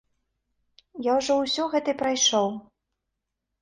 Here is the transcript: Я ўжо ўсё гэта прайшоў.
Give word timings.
Я 1.11 1.19
ўжо 1.21 1.33
ўсё 1.43 1.69
гэта 1.77 1.99
прайшоў. 2.03 2.53